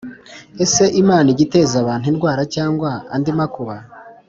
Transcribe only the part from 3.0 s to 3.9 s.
andi makuba